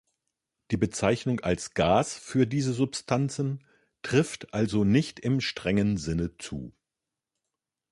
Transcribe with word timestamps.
Die 0.71 0.77
Bezeichnung 0.77 1.41
als 1.41 1.75
Gas 1.75 2.17
für 2.17 2.47
diese 2.47 2.73
Substanzen 2.73 3.63
trifft 4.01 4.51
also 4.51 4.83
nicht 4.83 5.19
im 5.19 5.39
strengen 5.41 5.95
Sinne 5.97 6.39
zu. 6.39 6.73